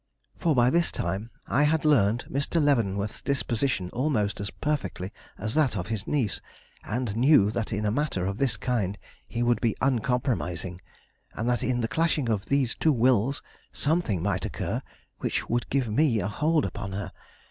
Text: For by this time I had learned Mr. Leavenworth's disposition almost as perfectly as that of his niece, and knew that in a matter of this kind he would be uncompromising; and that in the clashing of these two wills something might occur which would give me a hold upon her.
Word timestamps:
For 0.35 0.55
by 0.55 0.71
this 0.71 0.91
time 0.91 1.29
I 1.45 1.61
had 1.61 1.85
learned 1.85 2.25
Mr. 2.27 2.59
Leavenworth's 2.59 3.21
disposition 3.21 3.91
almost 3.91 4.41
as 4.41 4.49
perfectly 4.49 5.13
as 5.37 5.53
that 5.53 5.77
of 5.77 5.89
his 5.89 6.07
niece, 6.07 6.41
and 6.83 7.15
knew 7.15 7.51
that 7.51 7.71
in 7.71 7.85
a 7.85 7.91
matter 7.91 8.25
of 8.25 8.39
this 8.39 8.57
kind 8.57 8.97
he 9.27 9.43
would 9.43 9.61
be 9.61 9.77
uncompromising; 9.79 10.81
and 11.35 11.47
that 11.47 11.61
in 11.61 11.81
the 11.81 11.87
clashing 11.87 12.29
of 12.29 12.47
these 12.47 12.73
two 12.73 12.91
wills 12.91 13.43
something 13.71 14.23
might 14.23 14.43
occur 14.43 14.81
which 15.19 15.47
would 15.47 15.69
give 15.69 15.87
me 15.87 16.19
a 16.19 16.27
hold 16.27 16.65
upon 16.65 16.93
her. 16.93 17.11